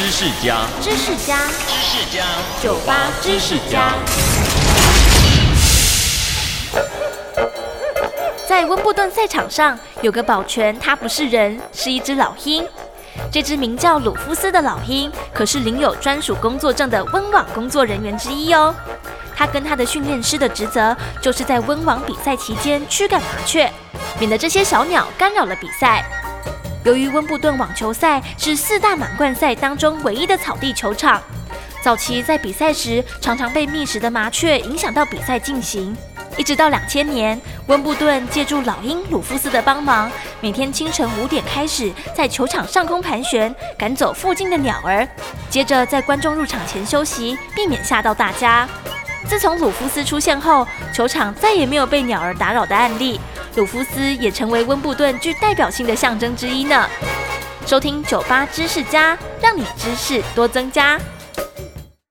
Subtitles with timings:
[0.00, 1.36] 知识家，知识家，
[1.68, 2.24] 知识家，
[2.62, 3.92] 酒吧知识家。
[8.48, 12.66] 在温布顿赛场上，有个保全，他不是人，是一只老鹰。
[13.30, 18.74] 这只名叫鲁夫斯的老鹰，可是领有专属工作证的温网工作人员之一哦。
[19.36, 23.70] 他跟他的训练师的职责，就是在温网比赛期间驱赶麻雀，
[24.18, 26.02] 免得这些小鸟干扰了比赛。
[26.84, 31.20] 由于温布顿网球赛是四大满贯赛当中唯一的草地球场，
[31.82, 35.94] 早期在比赛时常常被觅食的麻雀影响到比赛进行。
[36.38, 40.10] 一直到两千年，温布顿借助老鹰鲁夫斯的帮忙，
[40.40, 45.06] 每天清晨五点开始在球场上空盘旋，赶走附近的鸟儿，
[45.50, 48.66] 接着在观众入场前休息，避免吓到大家。
[49.28, 53.20] 自从鲁夫斯出现后，球场再也没有被鸟儿打扰的案例。
[53.60, 56.88] 鲁夫斯也成为温布顿具代表性的象征之一呢。
[57.66, 60.98] 收听酒吧知识家，让你知识多增加。